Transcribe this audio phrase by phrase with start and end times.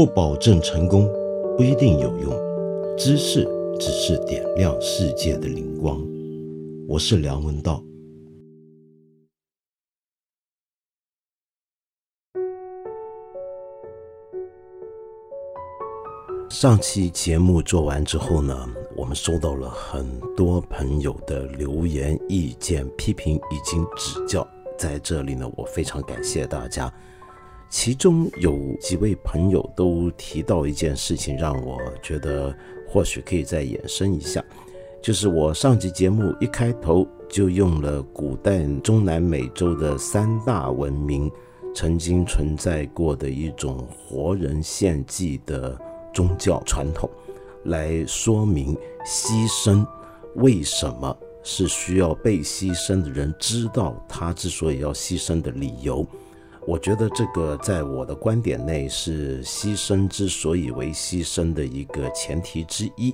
[0.00, 1.06] 不保证成功，
[1.58, 2.32] 不一定有用。
[2.96, 3.46] 知识
[3.78, 6.02] 只是点亮世界的灵光。
[6.88, 7.84] 我是梁文道。
[16.48, 24.48] 上期节目做完之后呢，我们收到了很多朋友的留言、意见、批评以及指教。
[24.78, 26.90] 在这里呢，我非常感谢大家。
[27.70, 32.54] 其中有几位朋友都提到一件事情，让我觉得
[32.88, 34.44] 或许可以再延伸一下，
[35.00, 41.30] 就是我上集节目一开头就用了古代中南美洲的三大文明
[41.72, 45.80] 曾经存在过的一种活人献祭的
[46.12, 47.08] 宗教传统，
[47.66, 49.86] 来说明牺牲
[50.34, 56.04] 为什么是需要被牺牲的人知道他之所以要牺牲的理由。
[56.70, 63.12] 我觉得这个在我的观点内是牺牲之所以为牺牲的一个前提之一，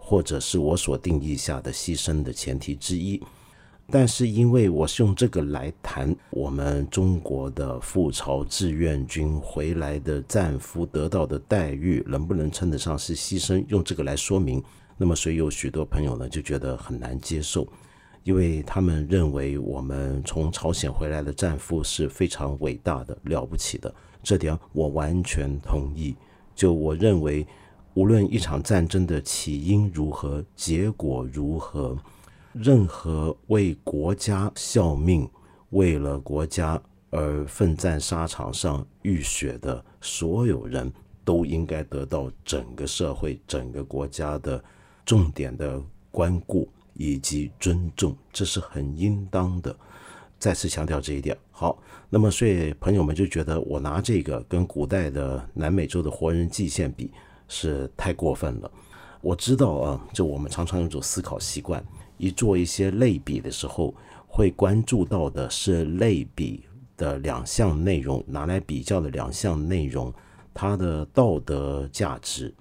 [0.00, 3.22] 或者是我所定义下的牺牲的前提之一。
[3.88, 14.60] 但是因为我是用这个来谈我们中国的赴朝志愿军回来的战俘得到的待遇能不能称得上是牺牲，用这个来说明，
[14.96, 17.68] 那么所以有许多朋友呢就觉得很难接受。
[18.26, 26.12] 因为他们认为我们从朝鲜回来的战俘是非常伟大的、了不起的，这点我完全同意。
[26.52, 27.46] 就我认为，
[27.94, 31.96] 无论一场战争的起因如何、结果如何，
[32.52, 35.30] 任何为国家效命、
[35.70, 40.92] 为了国家而奋战沙场上浴血的所有人，
[41.24, 44.60] 都应该得到整个社会、整个国家的
[45.04, 46.68] 重点的关顾。
[46.96, 49.74] 以及尊重，这是很应当的。
[50.38, 51.36] 再次强调这一点。
[51.50, 51.78] 好，
[52.10, 57.10] 那么所以朋友们就觉得我拿这个跟古代的南美洲的活人祭献比
[57.48, 58.70] 是太过分了。
[59.22, 61.82] 我知道啊，就我们常常有种思考习惯，
[62.18, 63.94] 一做一些类比的时候，
[64.26, 66.64] 会关注到的是类比
[66.98, 70.12] 的两项内容，拿来比较的两项内容，
[70.52, 72.54] 它的道德价值。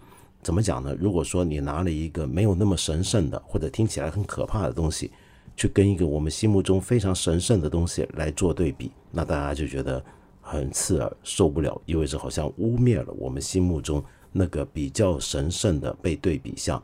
[0.45, 0.95] 怎么讲呢？
[0.99, 5.09] 如果说你拿了一个没有那么神圣的，或者听起来很可怕的东西，
[5.57, 10.05] 去跟一个我们心目中非常神圣的东西来做对比，那大家就觉得
[10.41, 16.79] 很刺耳，受不了，意味着好像污蔑了我们心目中那个比较神圣的被对比项。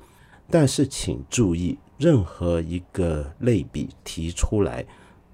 [0.50, 4.84] 但是请注意，任何一个类比提出来，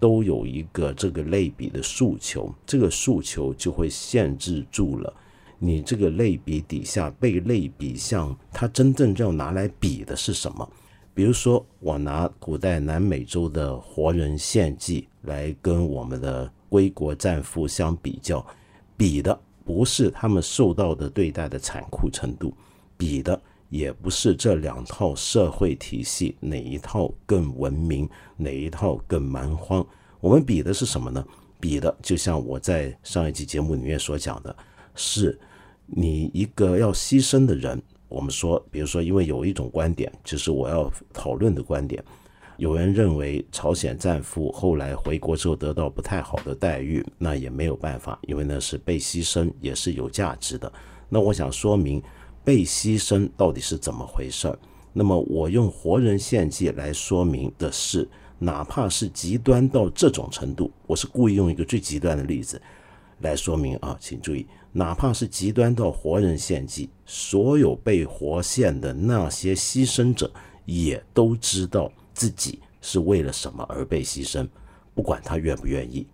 [0.01, 5.13] 都有一个这个类比的诉求，这个诉求就会限制住了。
[5.59, 10.69] 你这个类比底下被类比项，它真正要拿来比的是什么？
[11.15, 18.45] 比如说，我拿古代南美洲的活人献祭来跟我们的归国战俘相比较，
[18.95, 22.53] 比的不是他们受到的对待的残酷程度，
[22.95, 29.83] 比的也不是这两套社会体系哪一套更文明，哪一套更蛮荒。
[30.19, 31.25] 我们比的是什么呢？
[31.59, 34.55] 比的就像我在上一集节目里面所讲的，
[34.93, 35.35] 是。
[35.87, 42.03] 你一个要牺牲的人，我们说，比如说，因为有一种观点，就是我要讨论的观点，
[42.57, 50.71] 有人认为朝鲜战俘后来回国之后得到不太好的待遇，那也没有办法，因为那是被牺牲，也是有价值的。
[51.07, 52.03] 那我想说明
[52.43, 54.59] 被牺牲到底是怎么回事儿。
[54.91, 58.07] 那么我用活人献祭来说明的是，
[58.39, 62.61] 哪怕是极端到这种程度，我是故意用一个最极端的例子
[63.21, 64.45] 来说明啊，请注意。
[64.77, 70.31] 哪怕是极端到活人献祭，所有被活献的那些牺牲者
[70.65, 74.47] 也都知道自己是为了什么而被牺牲，
[74.93, 76.05] 不管他愿不愿意。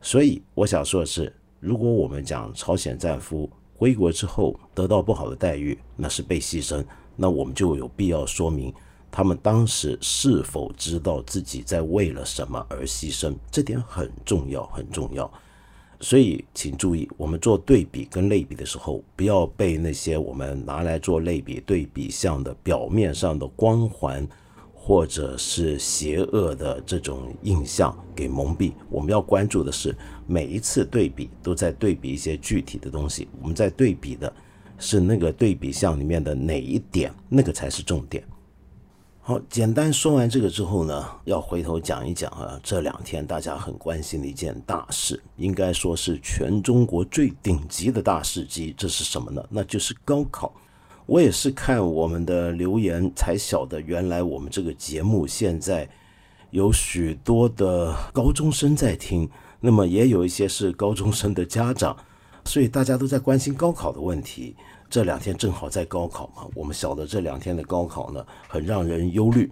[0.00, 6.82] 所以我想说的是，如果我们讲朝鲜战俘归国之后得到不好的待遇，那是被牺牲，
[7.16, 8.72] 那我们就有必要说明
[9.10, 15.30] 他们当时是否知道自己在为了什么而牺牲，这点很重要，很重要。
[16.02, 24.26] 所以，请注意，我们做对比跟类比的时候，不要被那些我们拿来做类比对比项的表面上的光环，
[24.72, 28.72] 或者是邪恶的这种印象给蒙蔽。
[28.88, 29.94] 我们要关注的是，
[30.26, 33.28] 每一次对比都在对比一些具体的东西。
[33.42, 34.32] 我们在对比的
[34.78, 38.24] 是那个对比项里面的哪一点，那个才是重点。
[39.22, 49.44] 好，简单说完这个之后呢，要回头讲一讲啊，这两天大家很关心的一件大事，应该说是全中国最顶级的大事机，这是什么呢？
[49.50, 50.52] 那就是高考。
[51.04, 55.88] 我也是看我们的留言才晓得，原来我们这个节目现在
[56.50, 59.28] 有许多的高中生在听，
[59.60, 61.96] 那么也有一些是高中生的家长。
[62.42, 64.56] 所以大家都在关心高考的问题。
[64.90, 69.48] 这两天正好在高考嘛，我们晓得这两天的高考呢，很让人忧虑。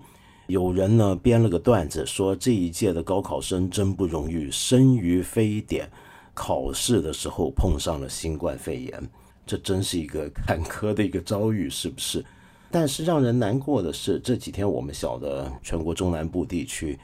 [0.48, 5.88] 有人呢编了个段子，说这一届的高考生真不容易，生于非典，
[6.34, 9.10] 考试的时候碰上了新冠肺炎，
[9.46, 12.24] 这真是一个坎坷的一个遭遇，是不是？
[12.70, 16.98] 但是让人难过的是，这几天我们晓得全国中南部地区。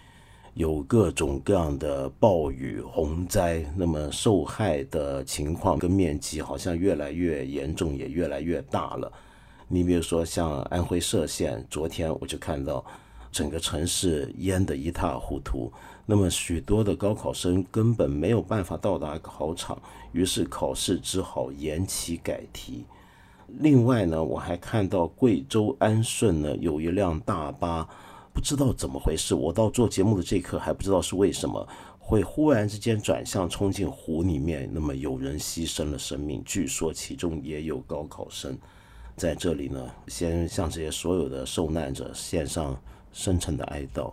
[0.55, 9.13] 有各种各样的暴雨洪灾，那么受害的情况跟面积好像越来越严重，也越来越大了。
[9.67, 12.85] 你比如说像安徽歙县，昨天我就看到
[13.33, 15.73] 整个城市淹得一塌糊涂，
[16.07, 19.77] 那么许多的高考生根本没有办法到达考场，
[20.13, 22.85] 于是考试只好延期改题。
[23.49, 27.89] 另外呢，我还看到贵州安顺呢有一辆大巴。
[28.35, 31.67] 不知道怎么回事，我到做节目的这一刻还不知道是为什么
[32.01, 34.69] 会忽然之间转向冲进湖里面。
[34.73, 38.59] 那么有人牺牲了生命，据说其中也有高考生。
[39.17, 42.77] 在这里呢，先向这些所有的受难者献上
[43.13, 44.13] 深沉的哀悼。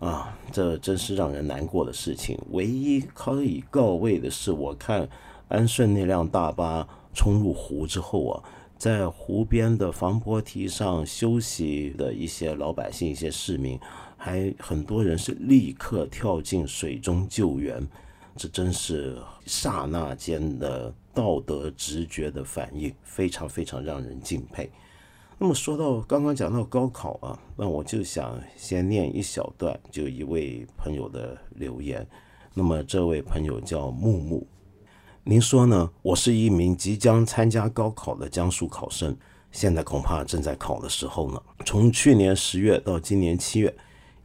[0.00, 2.36] 啊，这真是让人难过的事情。
[2.50, 5.08] 唯一可以告慰的是，我看
[5.48, 8.42] 安顺那辆大巴冲入湖之后啊。
[8.82, 13.78] 在湖边的防波堤上休息的一些老百姓、一些市民，
[14.16, 17.80] 还很多人是立刻跳进水中救援，
[18.34, 24.68] 这真是刹那间的道德直觉的反应，非常非常让人敬佩。
[25.38, 32.04] 那么说到刚刚讲到高考啊，那我就想先念一小段，就一位朋友的留言。
[32.52, 34.44] 那么这位朋友叫木木。
[35.24, 35.88] 您说呢？
[36.02, 39.16] 我是一名即将参加高考的江苏考生，
[39.52, 41.40] 现在恐怕正在考的时候呢。
[41.64, 43.72] 从去年十月到今年七月，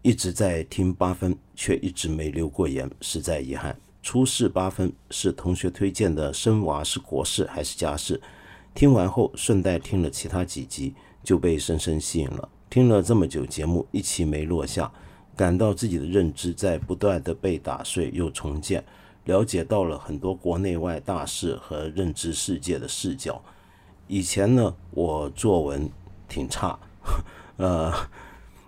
[0.01, 3.79] 一直在听八分，却一直没留过言，实在遗憾。
[4.01, 8.19] 初试八分是同学推荐的，生娃是国事还是家事？
[8.73, 12.49] 听完后顺带听了其他几集，就被深深吸引了。
[12.71, 14.91] 听了这么久节目，一期没落下，
[15.35, 18.83] 感到自己的认知在不断的被打碎又重建。
[19.27, 23.41] 了解到了很多国内外大事和认知世界的视角。
[24.07, 25.89] 以前呢，我作文
[26.29, 26.79] 挺差，
[27.57, 27.93] 呃，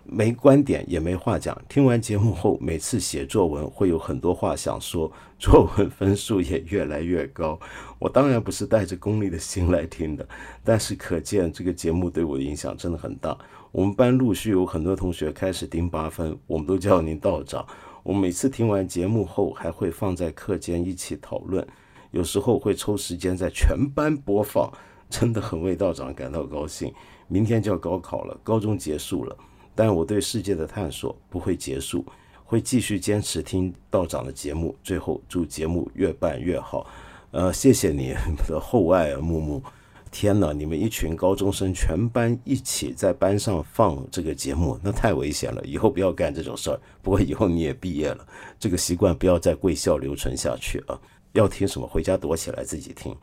[0.04, 1.58] 没观点也没话讲。
[1.66, 7.58] 听完节目后，每次写作文会有很多话想说，作文分数也越来越高。
[7.98, 10.28] 我当然不是带着功利的心来听的，
[10.62, 13.36] 但是可见这个节目对我的影响真的很大。
[13.72, 17.66] 我们班陆续有很多同学开始盯八分，我们都叫您道长。
[18.02, 21.66] 我每次听完节目后，还会放在课间一起讨论，
[22.10, 24.72] 有时候会抽时间在全班播放，
[25.08, 26.92] 真的很为道长感到高兴。
[27.28, 29.36] 明天就要高考了，高中结束了，
[29.74, 32.04] 但我对世界的探索不会结束，
[32.44, 34.74] 会继续坚持听道长的节目。
[34.82, 36.86] 最后，祝节目越办越好。
[37.30, 38.14] 呃，谢谢你
[38.48, 39.62] 的厚爱，木木。
[40.10, 40.52] 天哪！
[40.52, 45.62] 你们一群高中生，全班一起在班上放这个节目，那太危险了。
[45.64, 46.80] 以后不要干这种事儿。
[47.00, 48.26] 不过以后你也毕业了，
[48.58, 50.98] 这个习惯不要在贵校留存下去啊！
[51.32, 53.16] 要听什么，回家躲起来自己听。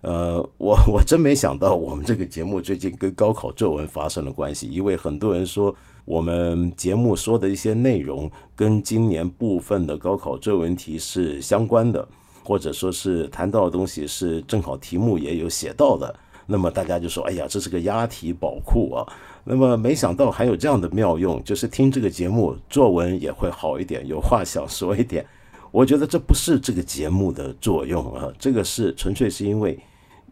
[0.00, 5.74] 呃，我我真没想到，我们这个节目最近跟高考作文发生了关系，因为很多人说
[6.06, 12.08] 我们节目说的一些内容跟今年部分的高考作文题是相关的，
[12.42, 16.18] 或者说是谈到的东西是正好题目也有写到的。
[16.50, 19.06] 那么大家就说：“哎呀，这是个押题宝库啊！”
[19.44, 25.24] 那么没想到还有这样的妙用，就是听这个节目，作文也会好一点，有话想说一点。
[25.70, 29.78] 我觉得这不是这个节目的作用啊，这个是纯粹是因为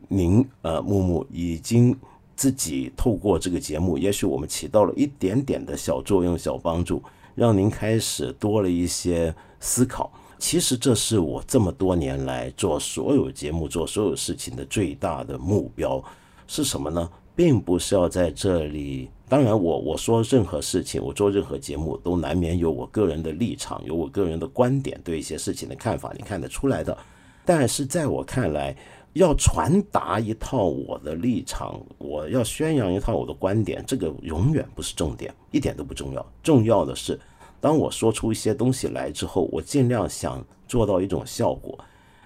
[0.09, 1.97] 您呃木木已经
[2.35, 7.01] 自己透过这个节目，也许我们起到了一点点的小作用、小帮助，
[7.37, 10.11] 让您开始多了一些思考。
[10.39, 16.03] 其实这是我这么多年来做所有节目、做所有事情的最大的目标
[16.47, 17.11] 是什么呢？
[17.35, 19.11] 并不是要在这里。
[19.29, 26.97] 当然，我我说任何事情，我做任何节目，都难免有我个人的立场，有我个人的观点，对一些事情的看法，你看得出来的。
[27.45, 28.75] 但是在我看来，
[29.13, 36.33] 要传达一套我的立场，我要宣扬一套我的观点，这个永远不是重点，一点都不重要。
[36.43, 37.19] 重要的是。
[37.61, 41.79] 当我说出一些东西来之后，我尽量想做到一种效果，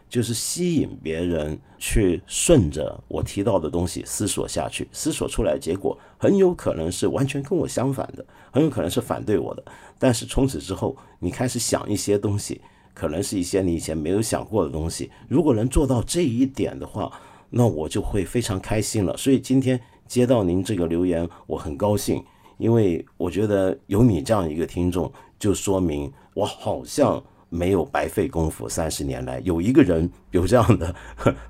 [0.08, 9.64] 就是吸引别人去顺着我提到的东西思索下去，思索出来结果很有可能是完全跟我相反的，很有可能是反对我的。
[9.98, 12.60] 但是从此之后，你开始想一些东西，
[12.92, 15.10] 可能是一些你以前没有想过的东西。
[15.28, 17.10] 如果能做到这一点的话，
[17.48, 19.16] 那我就会非常开心了。
[19.16, 22.22] 所以今天接到您这个留言，我很高兴。
[22.62, 28.68] 因为我觉得有你这样一个听众，就说明我好像没有白费功夫。
[28.68, 30.94] 三十年来，有一个人有这样的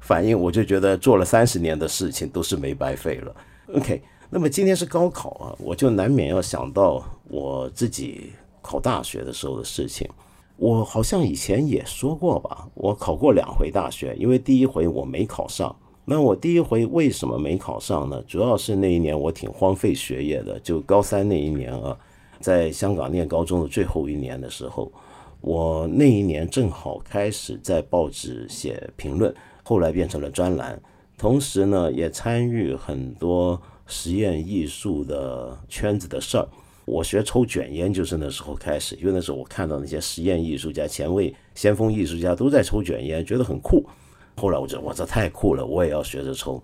[0.01, 3.37] 反应，我就觉得做了三十年的事情都是没白费了。
[3.75, 10.09] OK，那么今天是高考啊，我就难免要想到我自己考大学的时候的事情。
[10.57, 15.77] 我好像以前也说过吧，我考过两回大学，因为第一回我没考上。
[16.13, 18.23] 那我第一回为什么没考上呢？
[18.29, 21.99] 主要是那一年我挺荒废学业的，就高三那一年啊，
[22.39, 24.93] 在香港念高中的最后一年的时候，
[25.41, 30.79] 我那一年正好开始在报纸写评论，后来变成了专栏，
[31.17, 36.47] 同时呢也参与很多实验艺术的圈子的事儿。
[36.85, 43.83] 我学抽卷烟就是那时候开始，因为那时候我看到那些实验艺术家、前卫先锋艺术家都在抽卷烟，觉得很酷。
[44.37, 46.63] 后来我觉得哇，这太酷了，我也要学着抽。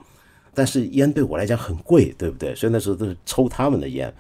[0.55, 2.55] 但是烟对我来讲很贵，对不对？
[2.55, 4.13] 所以那时候都是抽他们的烟。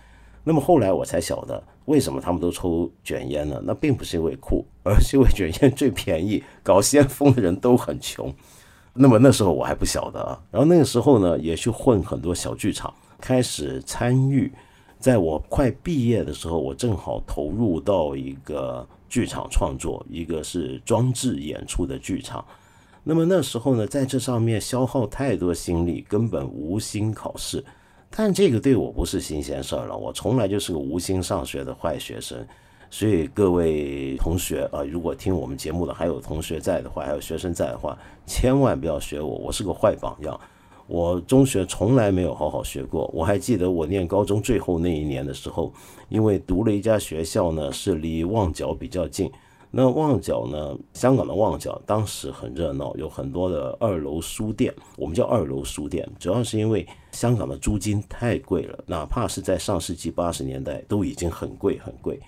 [0.45, 3.61] 那么后来我才晓得，为什么他们都抽卷烟呢？
[3.64, 6.43] 那并不是因为酷，而是因为卷烟最便宜。
[6.62, 8.33] 搞先锋的人都很穷。
[8.95, 10.40] 那么那时候我还不晓得啊。
[10.50, 14.52] 然后那个时候呢，也去混很多小剧场，开始参与。
[14.99, 22.45] 在我快毕业的时候，我正好投入到一个剧场创作，一个是装置演出的剧场。
[23.09, 27.65] 那么那时候呢，在这上面消耗太多心力，根本无心考试。
[28.11, 32.47] 但这个对我不是新鲜事儿了，我从来就是个无心上学的坏学生。
[32.91, 37.97] 所以各位同学啊，如果听我们节目的还有同学在的话，还有学生在的话，
[38.27, 40.38] 千万不要学我，我是个坏榜样。
[40.87, 43.11] 我中学从来没有好好学过。
[43.15, 45.73] 我还记得我念高中最后那一年的时候，
[46.11, 49.33] 因为读了一家学校呢，是离旺角比较近。
[49.70, 50.76] 那旺角呢？
[50.94, 62.18] 香港的旺角当时很热闹，有很多的二楼书店，我们叫二楼书店，主要是因为香港的租金太贵了，哪怕是在上世纪八十年代都已经很贵很贵，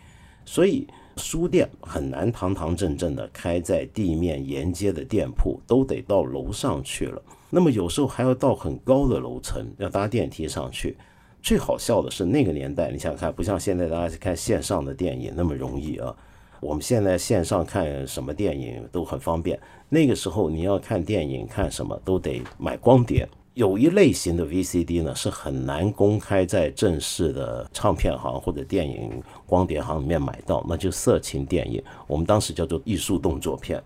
[0.44, 7.22] 所以书店很难堂堂正正的开在地面沿街的店铺，都得到楼上去了。
[7.48, 10.96] 那么有时候还要到很高的楼层，要搭电梯上去。
[11.42, 16.14] 最好笑的是那个年代，你想想看，不像现在大家看线上的电影那么容易啊。
[16.60, 19.58] 我们现在线上看什么电影都很方便。
[19.88, 23.28] 那个时候你要看电影看什么都得买光碟。
[23.54, 31.82] 有一类型的 VCD 呢是很难公开在正式的唱片行或者电影光碟行里面买到，那就色情电影。
[32.06, 33.82] 我们当时叫做艺术动作片。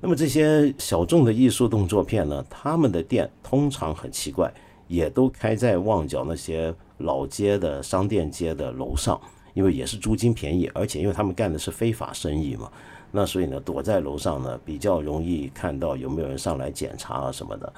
[0.00, 4.52] 那么这些小众的艺术动作片呢，他们的店通常很奇怪，
[4.88, 9.20] 也都开在旺角那些老街的商店街的楼上。
[9.54, 12.70] 因为也是租金便宜，而且因为他们干的是非法生意嘛，
[13.10, 17.72] 那所以呢，躲在楼上呢比较容易看到有没有人上来检查啊什么的。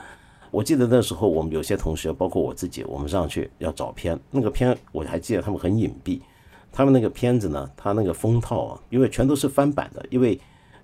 [0.51, 6.21] 我记得那时候我们有些同学，包括我自己，我们上去要找片，那个片我还记得他们很隐蔽，
[6.73, 10.41] 他们那个片子呢，他那个封套啊，因为全都是翻版的，因为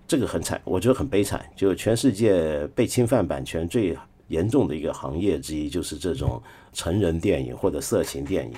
[0.07, 3.97] 这个很惨，我觉得很悲惨，就全世界被侵犯版权最
[4.29, 6.43] 严重的一个行业之一，就是这种
[6.75, 8.53] 成人电影或者色情电影。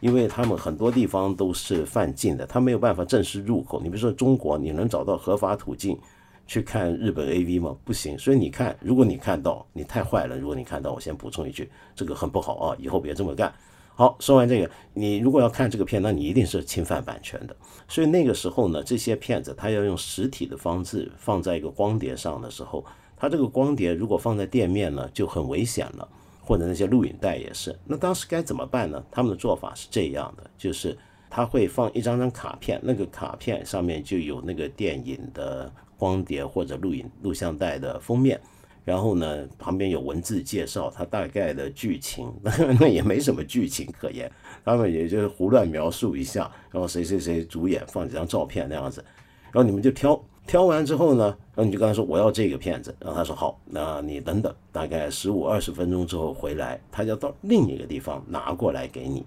[0.00, 3.80] 因为他们很多地方都是犯禁的，他没有办法正式入口。
[3.82, 5.98] 你比如说中国，你能找到合法途径
[6.46, 7.76] 去看日本 AV 吗？
[7.84, 8.18] 不行。
[8.18, 10.36] 所以你看，如果你看到，你太坏了。
[10.38, 13.52] 如果你看到，我先补充一句，这个很不好啊，以后别这么干。
[13.94, 17.56] 好，说完这个，你如果要看这个片，那你一定是侵犯版权的。
[17.88, 22.84] 所以那个时候呢，这些片子它要用实体的方式放在一个光碟上的时候，
[23.16, 26.06] 它这个光碟如果放在店面呢，就很危险了。
[26.46, 29.04] 或者那些录影带也是，那当时该怎么办呢？
[29.10, 30.96] 他们的做法是这样的，就是
[31.28, 38.40] 他会放一张张卡片，那个卡片上面就有那个电影的光碟或者录影录像带的封面，
[38.84, 42.32] 然后呢旁边有文字介绍它大概的剧情，
[42.78, 44.30] 那也没什么剧情可言，
[44.64, 49.04] 他们也就是胡乱描述一下，然后谁谁谁主演，放几张照片那样子，
[49.50, 50.22] 然后你们就挑。
[50.46, 51.24] 挑完之后呢，
[51.54, 59.26] 然后你就跟他说我要这个片子，然后他说好，那你等等，大概十五二十分钟之后回来，他要到另一个地方拿过来给你。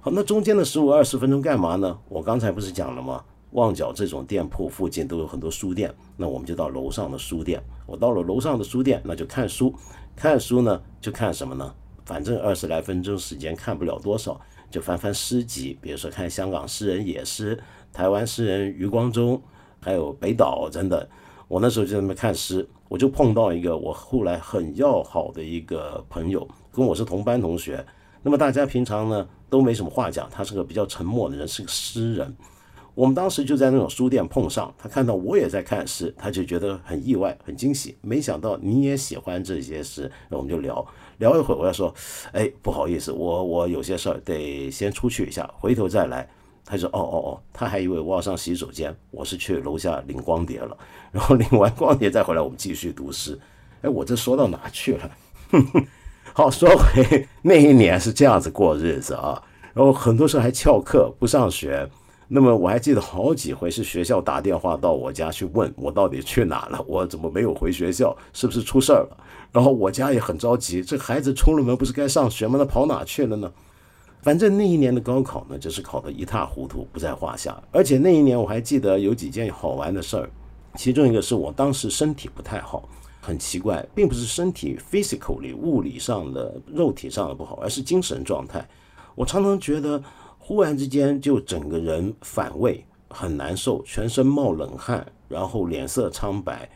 [0.00, 1.96] 好，那中间的十五二十分钟干嘛呢？
[2.08, 3.22] 我刚才不是讲了吗？
[3.52, 7.62] 旺角这种店铺附近都有很多书店，那我们就到楼上的书店。
[7.86, 9.72] 我到了楼上的书店，那就看书。
[10.16, 11.72] 看书呢，就看什么呢？
[12.04, 17.58] 反正二十来分钟时间看不了多少，就翻翻诗集，比如说看香港诗人野诗，
[17.92, 19.40] 台湾诗人余光中。
[19.80, 21.08] 还有北岛，真的，
[21.48, 27.84] 我那时候就在那边看诗，我就碰到一个我后来很要好的一个朋友，跟我是同班同学。
[28.22, 32.36] 那么大家平常呢都没什么话讲，他是个比较沉默的人，是个诗人。
[32.94, 40.10] 我们当时就在那种书店碰上，他看到我也在看诗，他就觉得很意外、很惊喜，没想到你也喜欢这些诗。
[40.30, 40.84] 那我们就聊
[41.18, 41.94] 聊一会儿，我要说，
[42.32, 46.26] 哎，不好意思，我我有些事儿得先出去一下，回头再来。
[46.68, 50.76] 他说：“哦哦哦，他还以为我要上洗手间，我是去楼下领光碟了。
[51.12, 53.38] 然后领完光碟再回来，我们继续读诗。
[53.82, 55.10] 哎，我这说到哪去了？
[56.34, 59.40] 好，说回那一年是这样子过日子啊。
[59.72, 61.88] 然后很多时候还翘课不上学。
[62.28, 69.16] 那么我还记得好几回是学校打电话到我家去问我到底去哪了，我怎么没有回学校，是不是出事儿了？
[69.52, 72.56] 然后我家也很着急，这孩子出了门不是该上学吗？
[72.58, 73.48] 那跑哪去了呢？”
[74.22, 77.62] 反正那一年的高考呢，就是考得一塌糊涂，不在话下。
[77.70, 80.28] 而且那一年我还记得有几件好玩的事儿，
[80.74, 82.88] 其中一个是我当时身体不太好，
[83.20, 88.66] 很奇怪，并不是身体 physically 物理上的肉体上的不好，而是精神状态。
[89.14, 90.02] 我常常觉得
[90.38, 96.68] 忽然之间就整个人反胃，很难受，全身冒冷汗，然后脸色苍白。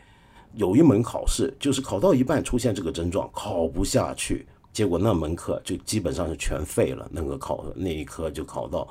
[0.53, 4.45] 有一门考试就是考到一半出现这个症状，考不下去。
[4.73, 8.87] 结果那门课就基本上是全废了，那个考那一科就考到，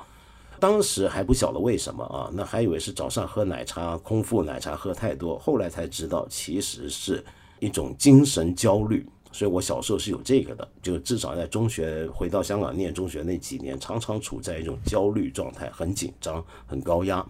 [0.59, 7.23] 当时还不晓得为什么啊，那还以为是早上喝奶茶空腹奶茶喝太多，后来才知道其实是
[7.59, 9.05] 一种精神焦虑。
[9.31, 17.25] 所以我小时候是有这个的，就至少在中学回到香港念中学那几年，常常处在一种焦虑状态，很紧张，很高压。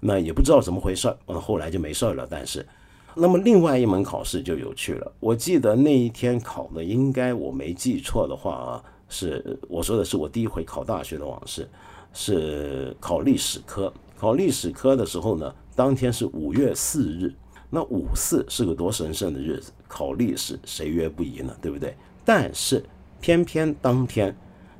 [0.00, 2.66] 那也不知道怎么回事儿，后来就没事儿了，但是。
[3.14, 5.12] 那么另外一门考试就有趣了。
[5.20, 11.68] 我记得那一天考的，应该我没记错的话啊，是我说的是我第一回考大学的往事，
[12.12, 13.92] 是考历史科。
[14.16, 17.34] 考历史科的时候呢，当天是五月四日，
[17.68, 21.56] 那五四是个多神圣的日子，考历史谁约不宜呢？
[21.60, 21.96] 对不对？
[22.24, 22.84] 但是
[23.20, 24.34] 偏偏当天，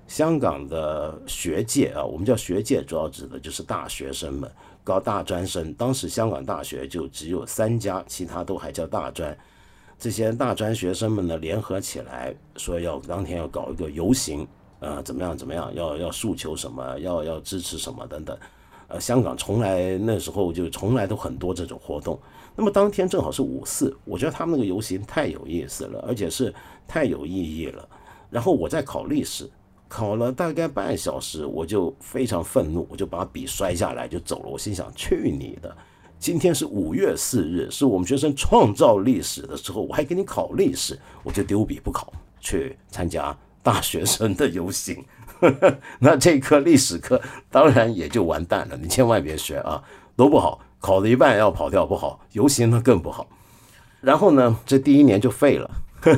[0.06, 4.50] 香港的学界啊，我们叫学界，主要指的就是大学生们。
[4.84, 9.36] 搞大专生，当时香港大学就只有三家，其他都还叫大专。
[9.98, 14.46] 这些大专学生们呢，联合起来说要当天要搞一个游行，
[14.80, 18.36] 呃，怎么样怎么样，要要诉求什么，要要支持什么等等。
[18.88, 22.18] 呃，香港从来那时候就从来都很多这种活动。
[22.56, 26.52] 那么当天正好是五四，我觉得他们那个游行太有意思了，而且是
[26.88, 27.88] 太有意义了。
[28.28, 29.48] 然后我在考历史。
[29.92, 34.48] 考了大概半小时，我就非常愤怒，我就把笔摔下来就走了。
[34.48, 35.76] 我心想：去你的！
[36.18, 45.04] 今天是五月四日，是我们学生创造历史的时候，我还给你考历史，我就丢笔不考，去参加大学生的游行。
[46.00, 48.78] 那这科历史课当然也就完蛋了。
[48.78, 49.84] 你千万别学啊，
[50.16, 50.58] 都不好。
[50.80, 53.28] 考了一半要跑掉不好，游行那更不好。
[54.00, 55.70] 然后呢，这第一年就废了，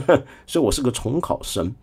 [0.46, 1.74] 所以我是个重考生。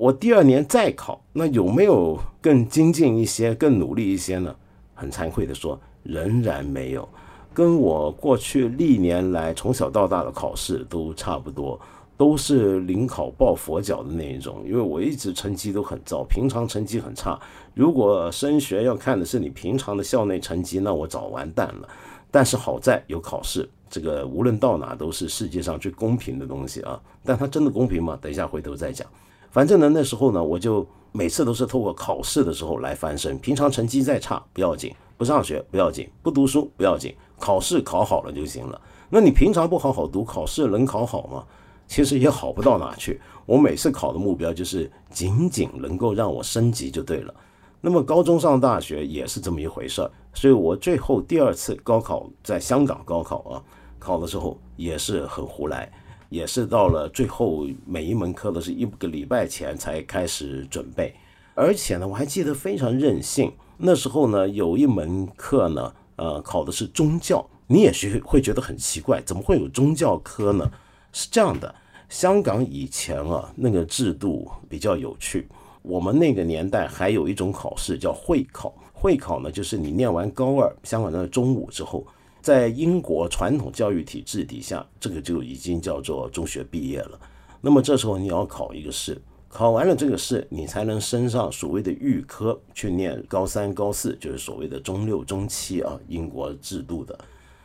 [0.00, 4.56] 我第二年再考，那有没有更精进一些、更努力一些呢？
[4.94, 7.06] 很惭愧的说，仍然没有。
[7.52, 11.78] 跟我过去历年来从小到大的考试都差不多，
[12.16, 14.64] 都是临考抱佛脚的那一种。
[14.66, 17.38] 因为我一直成绩都很糟，平常成绩很差。
[17.74, 21.88] 如果升学要看的是你平常的校内成绩，那我早完蛋了。
[22.30, 26.98] 但是好在有考试，这个无论到哪都是世界上最公平的东西啊。
[27.22, 28.18] 但它真的公平吗？
[28.22, 29.06] 等一下回头再讲。
[29.50, 33.36] 反正呢，那时候呢，我就每次都是透过考试的时候来翻身。
[33.38, 38.80] 平常成绩再差不要紧，不上学不要紧，不读书不要紧，考试考好了就行了。
[39.08, 41.44] 那你平常不好好读，考试能考好吗？
[41.88, 43.20] 其实也好不到哪去。
[43.44, 47.34] 我每次考的目标就是仅仅能够让我升级就对了。
[47.80, 50.08] 那么高中上大学也是这么一回事儿。
[50.32, 53.62] 所以我最后第二次高考在香港高考啊，
[53.98, 55.90] 考的时候也是很胡来。
[56.30, 61.12] 也是到了最后，每一门课都是一个礼拜前才开始准备，
[61.54, 63.52] 而且呢，我还记得非常任性。
[63.76, 70.70] 那时候呢，有一门课呢，呃，考的是宗教，你也是会觉得很奇怪，怎么会有宗教科呢？
[71.12, 71.74] 是这样的，
[72.08, 75.48] 香港以前啊，那个制度比较有趣。
[75.82, 82.06] 我们那个年代还有一种考试叫会考，会考呢，就是你念完高二，香港的中五之后。
[82.40, 87.18] 在英国传统教育体制底下，这个就已经叫做中学毕业了。
[87.60, 97.18] 那么这时候你要考一个试，考完了这个试，你才能升上所谓的预科去念高三、高四，就是所谓的中六、中七啊，英国制度的。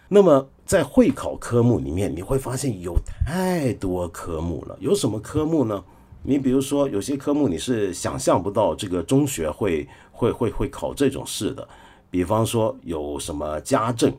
[0.09, 4.77] 那么在会考科目里面，你会发现有太多科目了。
[4.79, 5.83] 有什么科目呢？
[6.23, 11.67] 你比如说，有些科目你是想象不到这个中学会会会会考这种试的，
[12.09, 14.11] 比方说有什么家政。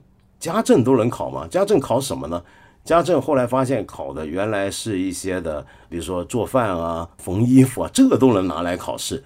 [0.47, 1.45] 家政都能考吗？
[1.49, 2.41] 家政考什么呢？
[2.85, 9.25] 家政后来发现考的原来是一些的，比如说做饭啊、缝衣服啊，这个都能拿来考试。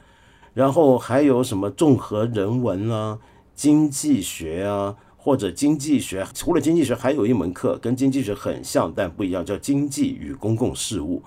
[0.55, 3.19] 然后还有什么综合人文啊、
[3.55, 11.23] 经济学啊，或者经济学，除了经济学，还有一门课跟经济学很像但不一样，叫经济与公共事务。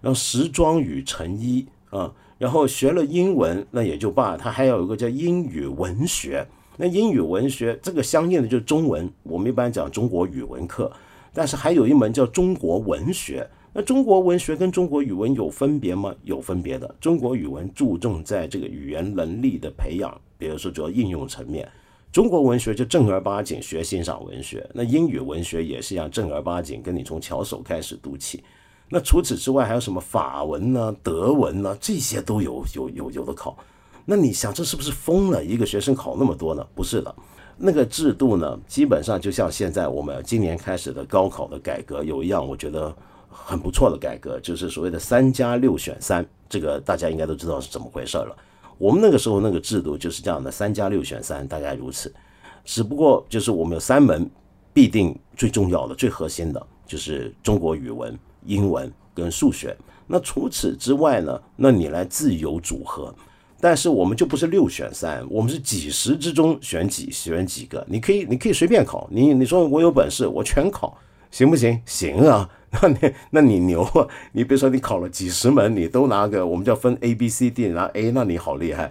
[0.00, 6.48] 然后时装与成衣啊，然后学了英文那也就罢，它还有一个叫英语文学。
[6.76, 10.92] 那英语文学这个相应的就是中文，我们一般讲中国语文课，
[11.32, 13.48] 但是还有一门叫中国文学。
[13.72, 16.14] 那中国文学跟中国语文有分别吗？
[16.24, 16.94] 有分别的。
[16.98, 21.68] 中国语文注重在这个语言能力的培养，比如说主要应用层面。
[22.10, 24.66] 中国文学就正儿八经学欣赏文学。
[24.72, 28.42] 那英语文学也是一样，正儿八经跟你从巧手开始读起。
[28.88, 31.76] 那除此之外还有什么法文呢、德文呢？
[31.78, 33.58] 这些都有有有有的考。
[34.06, 35.44] 那你想这是不是疯了？
[35.44, 36.66] 一个学生考那么多呢？
[36.74, 37.14] 不是的，
[37.58, 42.94] 那个制度呢，基本上就像现在我们今年开始的高考的改革有一样，我觉得
[43.28, 46.24] 很不错的改革，就是所谓的三加六选三。
[46.48, 48.34] 这个大家应该都知道是怎么回事了。
[48.78, 52.14] 我们那个时候那个制度就是这样的，三加六选三，大概如此。
[52.64, 54.30] 只不过就是我们有三门
[54.72, 58.18] 必定最重要的、最核心的，就是中国语文。
[58.48, 61.42] 英文跟数学，那除此之外呢？
[61.56, 63.12] 那你来自由组合，
[63.60, 67.84] 但是我们就不是六选三，我们是几十之中选几选几个。
[67.88, 70.96] 你可以，你可以随便考，你你说我有本事，我全考，
[71.30, 71.80] 行不行？
[71.86, 72.48] 行啊，
[72.82, 72.98] 那你
[73.30, 74.06] 那你牛啊！
[74.32, 78.90] 你别说你考了几十门，你都拿个，我们叫分 A B C D，拿 A，那你好厉害。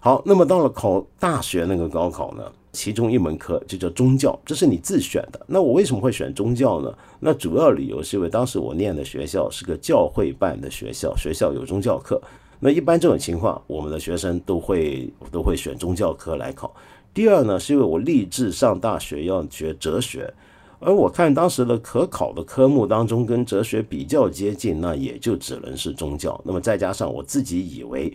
[0.00, 2.42] 好，那么到了考大学那个高考呢？
[2.70, 5.40] 其中一门课就叫宗教，这是你自选的。
[5.46, 6.94] 那我为什么会选宗教呢？
[7.18, 12.20] 那主要理由是因为当时我念的学校是个教会办的学校，学校有宗教课。
[12.60, 16.74] 那一般这种情况，我们的学生都会都会选宗教科来考。
[17.12, 20.32] 第二呢，是因为我立志上大学要学哲学，
[20.78, 26.40] 而我看当时的可考的科目当中跟哲学比较接近，那也就只能是宗教。
[26.44, 28.12] 那么再加上我自己以为。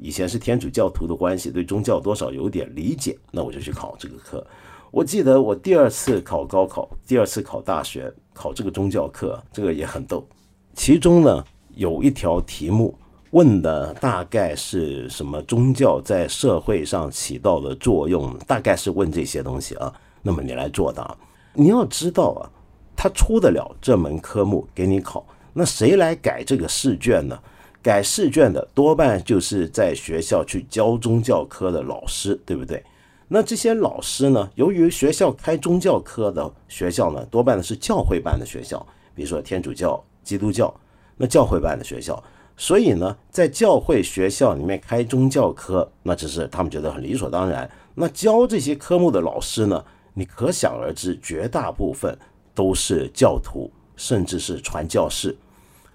[0.00, 4.46] 以前是天主教徒的关系，对宗教多少有点理解，那我就去考这个课。
[4.92, 10.24] 我记得我第二次考高考，第二次考大学，考这个宗教课，这个也很逗。
[10.72, 12.96] 其中呢有一条题目
[13.30, 19.92] 问的大概是什么宗教在社会上起到的作用，大概是问这些东西啊。
[20.22, 21.16] 那么你来作答，
[21.54, 22.50] 你要知道啊，
[22.96, 27.38] 他出得了这门科目给你考，那谁来改这个试卷呢？
[27.80, 32.82] 改试卷的多半就是在学校去教宗教科的老师，对不对？
[33.28, 40.74] 那这些老师呢，由于学校开宗教科的学校呢，多半的是教会办的学校，比如说天主教、基督教，
[41.16, 42.20] 那教会办的学校，
[42.58, 47.70] 所以呢，在教会学校里面开宗教科，那只是他们觉得很理所当然。
[47.94, 52.14] 那教这些科目的老师呢，你可想而知，绝大部分
[52.54, 55.34] 都是教徒，甚至是传教士。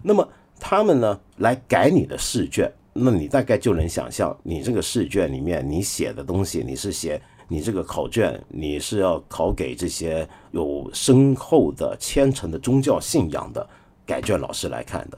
[0.01, 0.27] 那么。
[0.65, 13.67] 他们呢来改你的试卷，那你大概就能想象，你这个试卷里面你写的东西，你是写你这个考卷，你是要考给这些有深厚的虔诚的宗教信仰的
[14.05, 15.17] 改卷老师来看的。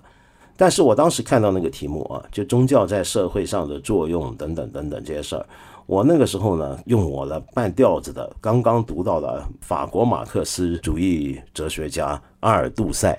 [0.58, 5.46] 但是我当时看到那个题目啊，就宗教在社会上的作用等等等等这些事儿，
[5.86, 13.18] 我那个时候呢用我的半吊子的刚刚读到的法国马克思主义哲学家阿尔杜塞，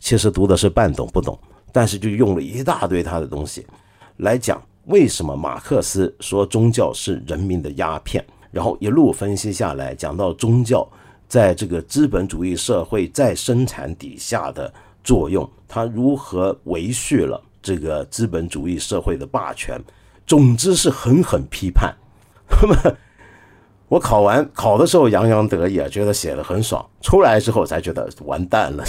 [0.00, 1.38] 其实读的是半懂不懂。
[1.74, 3.66] 但是就用了一大堆他的东西
[4.18, 10.86] 来讲为什么马克思说宗教是人民的鸦片，然后一路分析下来，讲到宗教
[11.28, 14.70] 在这个资本主义社会再生产底下的
[15.04, 19.80] 作用，它如何维续了这个资本主义社会的霸权。
[20.26, 21.94] 总之是狠狠批判。
[22.62, 22.96] 那么
[23.88, 28.84] 我考完考的时候洋洋得意啊，觉得写的很爽，出来之后才觉得完蛋了。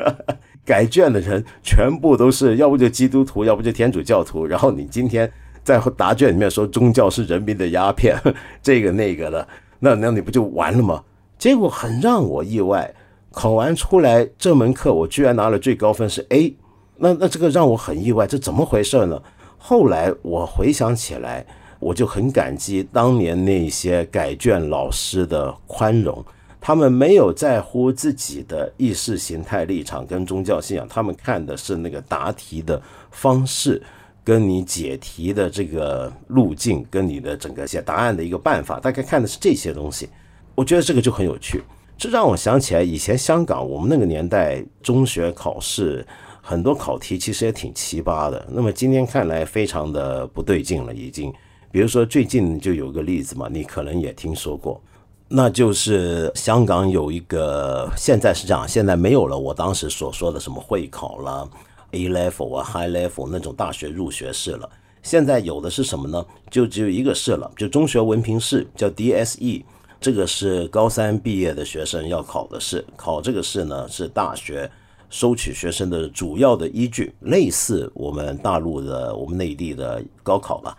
[0.64, 4.46] 改卷的人全部都是，要不就基督徒，要不就天主教徒。
[4.46, 5.30] 然后你今天
[5.64, 8.16] 在答卷里面说宗教是人民的鸦片，
[8.62, 9.48] 这个那个的，
[9.80, 11.02] 那那你不就完了吗？
[11.38, 12.94] 结果很让我意外，
[13.36, 16.56] 考完出来这门课我居然拿了最高分是 A，
[16.96, 19.22] 那那这个让我很意外，这怎么回事呢？
[19.58, 21.46] 后来我回想起来，
[21.78, 26.24] 我就很感激当年那些改卷老师的宽容。
[26.62, 33.82] 他们没有在乎自己的意识形态立场跟宗教信仰，他们看的是那个答题的方式，
[34.24, 40.08] 跟你解题的这个路径，跟你的整个写答案的一个办法，大概看的是这些东西。
[40.54, 41.62] 我觉得这个就很有趣，
[41.98, 46.06] 这让我想起来以前香港我们那个年代中学考试
[46.42, 48.46] 很多考题其实也挺奇葩的。
[48.50, 51.32] 那么今天看来非常的不对劲了，已经。
[51.72, 54.80] 比如说最近就有个例子嘛，你可能也听说过。
[55.28, 59.36] 那就是香港有一个，现在是这样，现在没有了。
[59.36, 61.48] 我当时所说的什么会考了
[61.90, 64.70] ，A level 啊，High level 那种大学入学试了。
[65.02, 66.24] 现在有的是什么呢？
[66.50, 69.64] 就只有一个试了，就中学文凭试，叫 DSE。
[70.00, 74.70] 这个是高三毕业的学生要考的试，考这个试呢是大学
[75.08, 80.76] 收取学生的主要的依据，类似我们大陆的、我们内地的高考吧。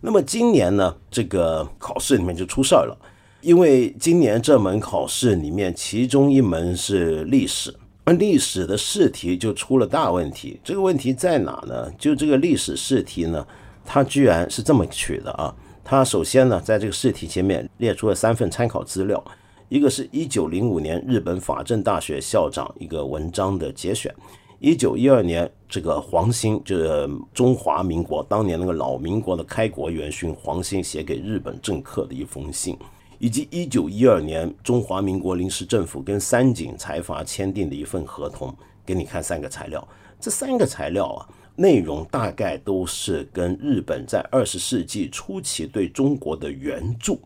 [0.00, 2.96] 那么今年呢，这个考试里面就出事儿了，
[3.40, 10.60] 因为今年这门考试里面，其中一门是历史，而历史的试题就出了大问题。
[10.62, 11.90] 这个问题在哪呢？
[11.98, 13.44] 就这个历史试题呢，
[13.84, 15.52] 它居然是这么取的啊！
[15.90, 19.24] 他首先呢，在这个试题前面列出了三份参考资料，
[19.70, 24.14] 一个是一九零五年日本法政大学校长一个文章的节选。
[24.58, 32.76] 一九一二年，这个黄兴就是中华民国当年那个老民国的开国元勋黄兴写给日本政客的一封信，
[33.18, 39.88] 以及一九一二年中华民国临时政府跟三井财阀签订的一份合同，给你看三个材料。
[40.20, 41.26] 这三个材料啊，
[41.58, 47.20] 内容大概都是跟日本在二十世纪初期对中国的援助。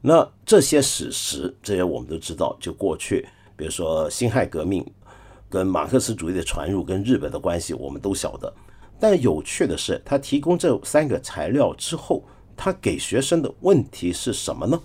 [0.00, 3.24] 那这些史实，这些我们都知道，就过去，
[3.56, 4.84] 比如说辛亥革命。
[5.48, 8.52] 跟马克思主义的传入跟日本的关系，我们都晓得。
[8.98, 12.24] 但有趣的是，他提供这三个材料之后，
[12.56, 14.78] 他给学生的问题是什么呢？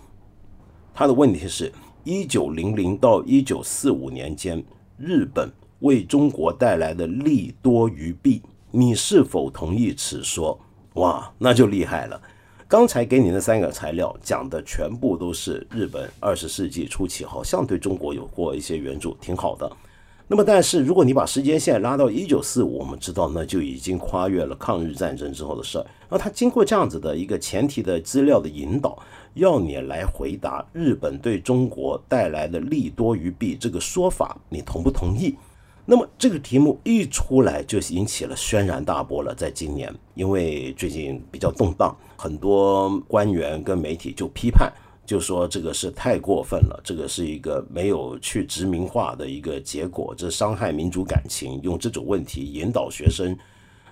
[0.94, 4.64] 他的问题是：一九零零到一九四五年间，
[4.98, 10.58] 日本为中国带来的利多于弊，你是否同意此说？
[10.94, 12.22] 哇，那就厉害了。
[12.68, 19.70] 刚才给你的三个材料讲的全部都是日本二十世纪初期，好像对中国有过一些援助，挺好的。
[20.28, 25.86] 那么，但是如果你把时间线拉到一九四五，我们知道那就已经跨越了抗日战争之后的事儿。
[26.10, 28.98] 那他经过这样子的一个前提的资料的引导，
[29.34, 35.36] 要你来回答日本对中国带来的利多于弊这个说法，你同不同意？
[35.86, 39.34] 那么这个题目一出来就引起了轩然大波了。
[39.34, 44.72] 在今年，因为最近比较动荡，很多官员跟媒体就批判。
[45.04, 51.60] 就说这个是太过分了，这个是一个没有去殖民化的一个结果，这伤害民主感情。
[51.64, 53.36] 用这种问题引导学生，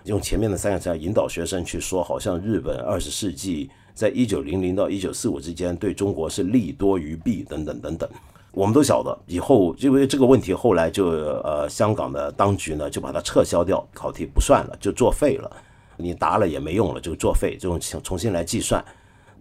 [0.05, 8.09] 用前面的三个词引导学生去说，好像日本二十世纪在一九零零到一九四五之间对中国是利多于弊等等等等。
[8.51, 15.51] 我们都晓得，以后因为这个问题，后来就呃香港的当局呢就把它撤销掉，考题不算了，就作废了。
[15.97, 18.83] 你答了也没用了，就作废，就重重新来计算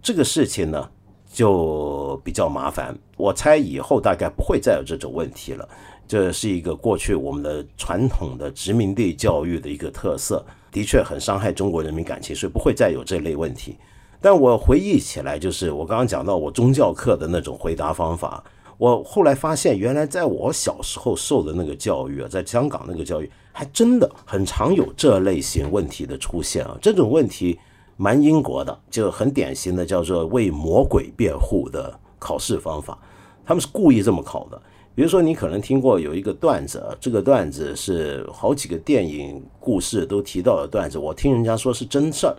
[0.01, 0.89] 这个事情呢。
[1.31, 5.69] 就比较麻烦，我猜以后大概不会再有这种问题了。
[6.07, 13.77] 这是一个过去我们的传统的殖民地教育的一个特色，的确很伤害中国人民感情，所以不会再有这类问题。
[14.19, 18.43] 但我回忆起来，就是我刚刚讲到我宗教课的那种回答方法，
[18.79, 27.59] 我后来发现，原来在我小时候受的那个教育啊，在香港那个教育，还真的很常有这类型问题的出现啊，这种问题。
[28.01, 32.97] 蛮英国的，就很典型的叫做为魔鬼辩护的考试方法，
[33.45, 34.57] 他们是故意这么考的。
[34.95, 42.33] 比如说，你可能听过有一个段子，这个段子是好几个电影故事都提到的段子，我听人家说是真事儿，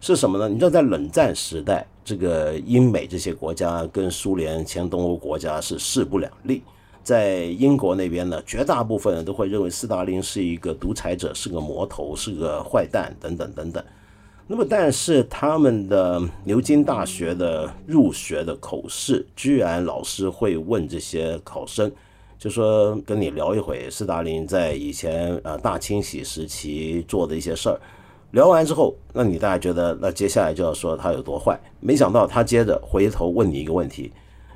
[0.00, 0.48] 是什么呢？
[0.48, 6.62] 你知道，在冷战时代，这个英美这些国家跟苏联前东欧国家是势不两立，
[7.02, 13.84] 在英国那边呢，绝大部分人都会认为斯大林是一个独裁者，是个魔头，是个坏蛋，等等等等。
[14.46, 21.92] 那么，但是他们的牛津大学的入学的口试，居然老师会问这些考生，
[22.38, 27.78] 就说跟你聊一回斯大林在以前呃大清洗时期做的一些事儿。
[28.32, 31.58] 聊完之后，那你大家觉得，那接下来就要说他有多坏？
[31.80, 34.12] 没想到他接着回头问你一个问题，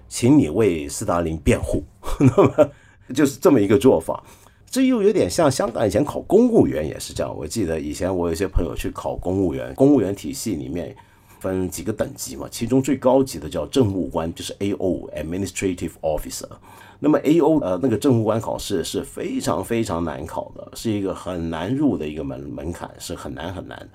[0.09, 1.83] 请你为斯大林辩护。
[2.21, 2.71] 那么
[3.15, 4.23] 就是这么一个做法。
[4.71, 7.37] 这又有点像香港以前考公务员也是这样。
[7.37, 10.95] 我记得以前我有些朋友去考公务员，公务员体系里面
[11.45, 16.49] 分几个等级嘛，其中最高级的叫政务官，就是 A O（Administrative Officer）。
[16.99, 23.89] 那么 A O 呃那个政务官考试是非常非常难考的，是一个很难入的一个门门槛，是很难很难。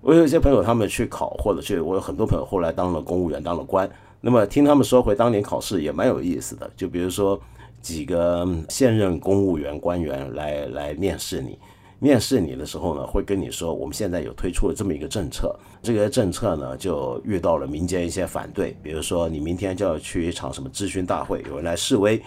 [0.00, 3.88] 我有一些朋友他们去考，或者去，我有很多朋友后来当了公务员，当了官。
[4.20, 7.40] 那么听他们说回当年考试也蛮有意思的，就比如说。
[7.82, 11.58] 几个现任公务员官员来来面试你，
[12.02, 22.20] 面试你的时候呢，会跟你说，我们现在有推出了这么一个政策，这个政策呢就遇到了民间一些反对，比如说你明天就要去一场什么咨询大会，有人来示威，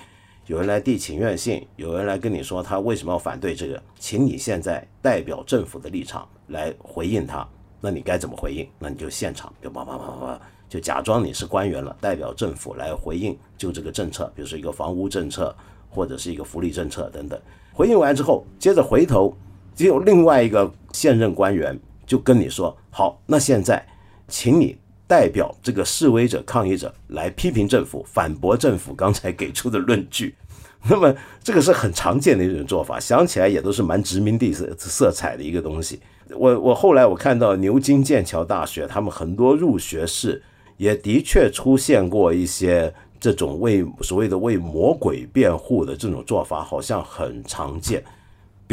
[0.45, 7.47] 有人来递请愿信，有人来跟你说他为什么要反对这个，请你现在代表政府的立场来回应他，
[7.81, 8.67] 那你该怎么回应？
[8.77, 10.39] 那你就现场就叭叭叭叭。
[10.69, 15.55] 就假装你是官员了，代表政府来回应，就这个政策，比如说一个房屋政策，
[15.89, 17.39] 或者是一个福利政策等等。
[17.71, 19.35] 回应完之后，接着回头，
[19.75, 23.85] 只有另外一个现任官员就跟你说：“好，那现在，
[24.27, 30.35] 请你代表这个示威者、抗议者来批评政府，反驳政府刚才给出的论据。
[30.89, 35.99] ”那么这个是很常见的一种做法， 想起来也都是蛮殖民地色色彩的一个东西。
[36.35, 40.41] 我我后来我看到牛津、剑桥大学，他们很多入学式
[40.77, 48.03] 也的确出现过一些这种为所谓的为魔鬼辩护的这种做法，好像很常见。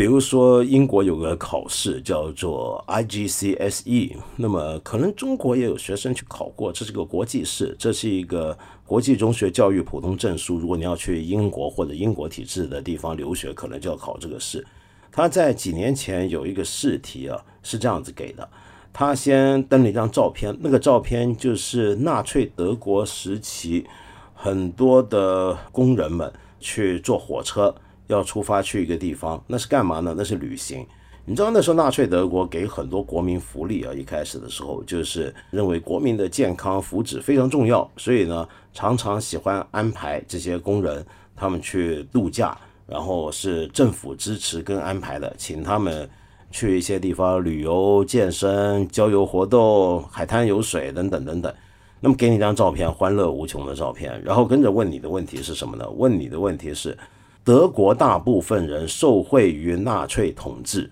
[0.01, 10.57] 比如说，英国有个考试叫做 IGCSE，那么可能中国也有学生去考过，这是个国际试，这是一个国际中学教育普通证书。
[10.57, 14.67] 如果你要去英国或者英国体制的地方留学，可能就要考这个试。
[15.13, 18.49] 他在几年前有一个试题啊，是这样子给的：
[18.95, 23.85] 他先登了一张照片，那个照片就是纳粹德国时期
[24.33, 27.75] 很多的工人们去坐火车。
[28.11, 30.15] 要出发去一个地方，那是干嘛呢？
[30.17, 30.87] 那是旅行。
[31.27, 41.05] 你知道那时候纳粹德国给很多国民福利啊，一开始的时候就是认为国民的健康福祉非常重要，所以呢常常喜欢安排这些工人
[41.37, 46.09] 他们去度假，然后是政府支持跟安排的，请他们
[46.51, 51.55] 去一些地方旅游、健身、郊游活动、海滩游水等等等等。
[52.01, 55.89] 那么给你一张照片，欢乐无穷的照片，然后跟着问你的问题是什么呢？
[55.91, 56.97] 问你的问题是。
[57.43, 60.91] 德国大部分人受惠于纳粹统治，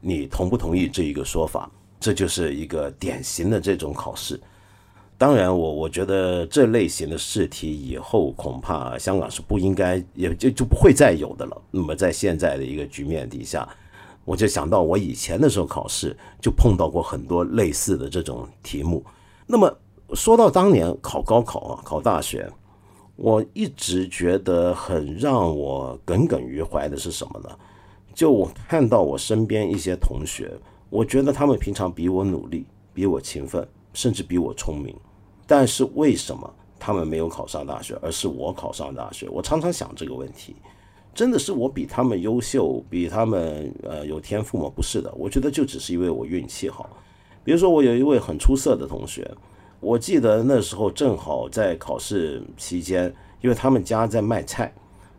[0.00, 1.70] 你同不同意这一个说法？
[1.98, 4.38] 这就是一个典型的这种考试。
[5.18, 11.62] 当然，我我觉得这类型的试题以后恐怕香港是不应该，也就就不会再有的了。
[11.70, 13.66] 那么在现在的一个局面底下，
[14.26, 19.02] 我就想到我以前的时候考试就碰到过很多类似的这种题目。
[19.46, 19.74] 那么
[20.12, 22.46] 说到当年考高考啊，考大学。
[23.16, 27.48] 我一直觉得很让我耿耿于怀的是什么呢？
[28.14, 30.52] 就我看到我身边一些同学，
[30.90, 34.94] 我觉得他们平常比我努力，比我勤奋，甚至比我聪明，
[35.46, 39.26] 但是为什么他们没有考上大学，而是我考上大学？
[39.30, 40.54] 我常常想这个问题，
[41.14, 44.70] 真的是我比他们优秀，比他们呃有天赋吗？
[44.74, 46.90] 不是的，我觉得就只是因为我运气好。
[47.42, 49.30] 比如说，我有一位很出色的同学。
[49.78, 54.72] 我记得那时候正好在考试期间，因为他们家在卖菜，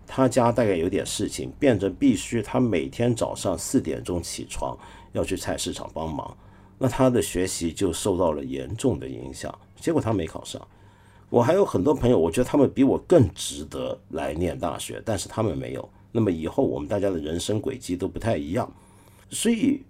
[0.05, 4.77] 他家大概有点事情，变成必须他每天早上四点钟起床
[5.13, 6.35] 要去菜市场帮忙，
[6.77, 10.59] 那他的学习就受到了严重的影响，结果他没考上。
[11.29, 15.89] 我还有很多朋友，我觉得他们比我更值得来念大学，但是他们没有。
[16.11, 18.69] 那么以后我们大家的人生轨迹都不太一样，
[19.29, 19.83] 所以。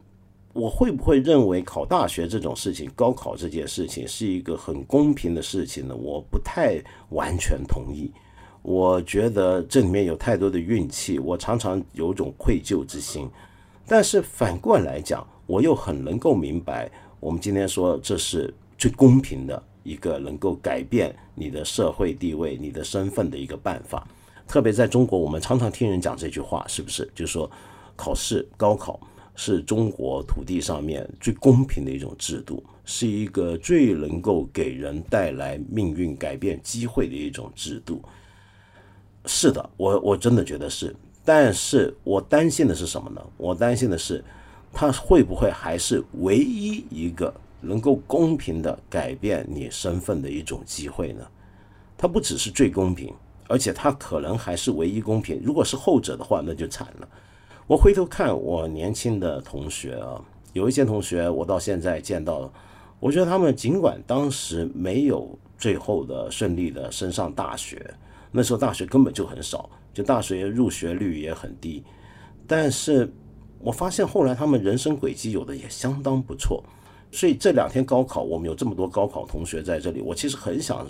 [0.54, 5.96] 我会不会认为考大学这种事情，高考这件事情是一个很公平的事情呢？
[5.96, 8.12] 我不太完全同意。
[8.64, 13.30] 我觉得这里面有太多的运气，我常常有种愧疚之心。
[13.86, 24.06] 但是反过来讲，我又很能够明白，我们今天说这是最公平的一个能够改变你的社会地位、你的身份的一个办法。
[24.48, 27.10] 特别在中国，我们常常听人讲这句话，是不是？
[27.14, 27.50] 就是说，
[27.96, 29.00] 考试高考。
[29.39, 38.02] 是中国土地上面最公平的一种制度，是一个最能够给人带来命运改变机会的一种制度。
[39.26, 43.21] 是的，我我真的觉得是，但是我担心的是什么呢？
[43.38, 44.23] 我担心的是，
[44.73, 51.23] 它会不会还是唯一一个能够公平的改变你身份的一种机会呢？
[51.95, 53.13] 它不只是最公平，
[53.47, 55.39] 而且它可能还是唯一公平。
[55.43, 57.08] 如果是后者的话，那就惨了。
[57.68, 62.50] 我回头看我年轻的同学啊，有一些同学我到现在见到，
[62.98, 67.94] 我觉得他们尽管当时没有最后的顺利的升上大学，
[68.32, 71.84] 那时候大学根本就很少，就大学入学率也很低，
[72.48, 73.12] 但是
[73.60, 76.64] 我发现后来他们人生轨迹有的也相当不错，
[77.12, 80.88] 所以这两天高考我们有这么多高考同学在这里，我其实很想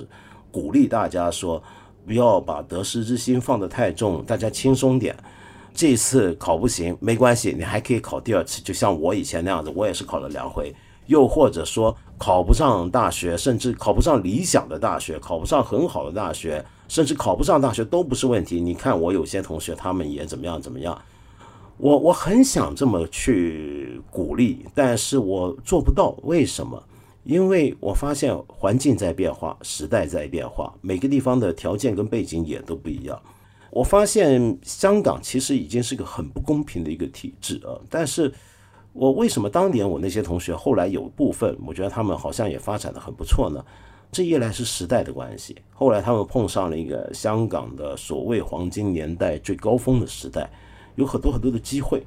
[0.51, 1.63] 鼓励大家说，
[2.05, 5.17] 不要把得失之心放得太重，大家轻松点。
[5.77, 10.73] 这次考不行没关系，你还可以考第二次，就像我以前那样子，我也是考了两回。
[11.05, 18.59] 又或者说考不上大学，甚至考不上理想的大学，考不上很好的大学，甚至考不上大学都不是问题。
[18.59, 20.99] 你看我有些同学，他们也怎么样怎么样。
[21.77, 26.17] 我我很想这么去鼓励，但是我做不到。
[26.23, 26.83] 为什么？
[27.23, 33.21] 因为我发现环境在变化，时代在变化，每个地方的条件跟背景也都不一样。
[33.77, 37.77] 我发现香港其实已经是个很不公平的一个体制啊！
[37.91, 38.33] 但是，
[38.91, 43.63] 我为什么当年我那些同学后来有部分，我觉得他们好像也发展的很不错呢？
[44.11, 50.49] 这一来是时代的关系，后来他们碰上了一个香港的所谓黄金年代最高峰的时代，
[50.95, 52.01] 有很多很多的机会，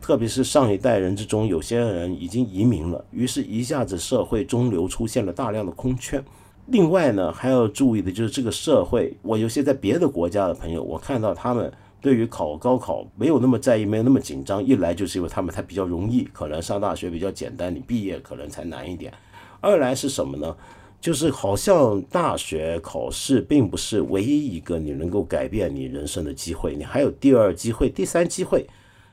[0.00, 6.22] 特别是上一代人之中，有些人已经移民了，于是一下子社会中流出现了大量的空缺。
[6.66, 14.62] 另外呢，还要注意的就是这个社会，我有些在别的国家的朋友，我看到他们对于考高考没有那么在意，没有那么紧张。
[14.64, 19.12] 一来就是因为他们他比较容易，可能上大学比较简单，你毕业可能才难一点。
[19.60, 20.56] 二来是什么呢？
[21.00, 28.66] 就是好像大学考试并不是唯一一个你能够改变你人生的机会，你还有第二机会、第三机会。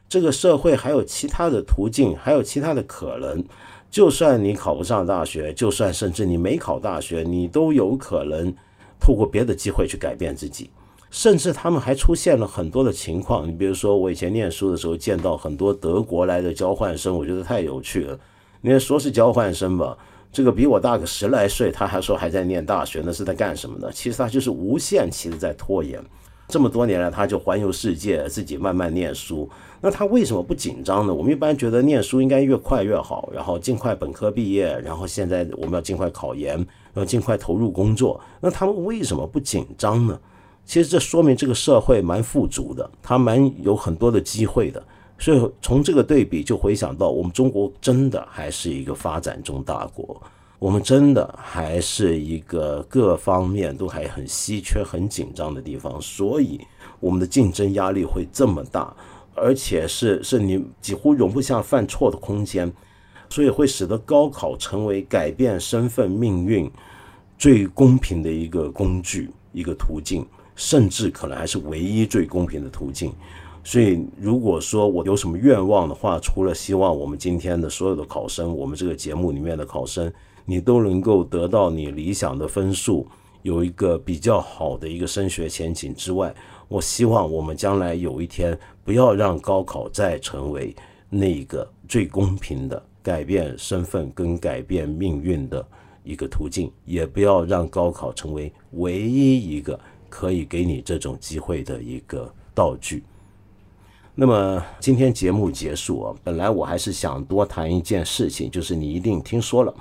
[0.10, 3.43] 这个社会还有其他的途径，还有其他的可能。
[3.93, 8.51] 就算你考不上大学，就算甚至你没考大学，你都有可能
[8.99, 10.71] 透过别的机会去改变自己。
[11.11, 18.19] 甚至他们还出现了很多的情况，你比如说我以前念书的时候见到很多德国来的交换生，我觉得太有趣了。
[18.61, 19.95] 你说是交换生吧，
[20.31, 23.91] 这个比我大个十来岁，他还说还在念大学，那是在干什么呢？
[23.93, 26.03] 其实他就是无限期的在拖延。
[26.54, 29.49] 这么多年来，他就环游世界，自己慢慢念书。
[29.82, 31.12] 那他为什么不紧张呢？
[31.12, 38.22] 我们一般觉得念书应该越快越好，然后尽快本科毕业，然后现在我们要尽快考研，要尽快投入工作。
[38.39, 40.20] 那他们为什么不紧张呢？
[40.64, 44.84] 其实这说明这个社会蛮富足的，他蛮有很多的机会的。
[45.18, 50.22] 所以从这个对比，就回想到我们中国真的还是一个发展中大国，
[50.64, 56.01] 我们真的还是一个各方面都还很稀缺、很紧张的地方。
[56.01, 56.57] 所以
[57.01, 58.95] 我们的竞争压力会这么大，
[59.36, 62.72] 而且是是你几乎容不下犯错的空间，
[63.30, 66.72] 所以会使得高考成为改变身份命运
[67.38, 70.26] 最公平的一个工具、一个途径。
[70.55, 73.11] 甚至可能还是唯一最公平的途径。
[73.66, 80.14] 所以，如果说我有什么愿望的话，除了希望我们今天的所有的考生，我们这个节目里面的考生，
[80.45, 83.07] 你都能够得到你理想的分数，
[83.41, 86.33] 有一个比较好的一个升学前景之外，
[86.67, 90.75] 我希望我们将来有一天，不要让高考再成为
[91.09, 95.65] 那个最公平的改变身份跟改变命运的
[96.03, 99.79] 一个途径，也不要让高考成为唯一一个。
[100.15, 103.03] 可以给你这种机会的一个道具。
[104.13, 109.73] 那么今天节目结束啊，本来我还是想多谈一件事情，就是你一定听说了，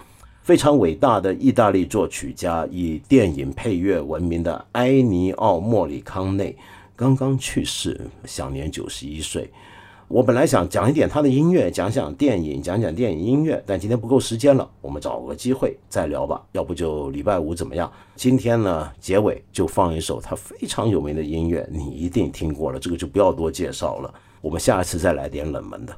[0.43, 6.57] 非常伟大的意大利作曲家，以电影配乐闻名的埃尼奥·莫里康内
[6.97, 9.49] 刚刚去世，享年九十一岁。
[10.09, 16.43] 我本来想讲一点他的音乐，讲讲电影，讲讲电影音乐，但今天不够时间了，我们找个机会再聊吧。
[16.51, 17.91] 要不就礼拜五怎么样？
[18.17, 24.13] 今天呢，结尾就放一首他非常有名的音乐，你一定听过了，这个就不要多介绍了。
[24.41, 25.97] 我们下一次再来点冷门的。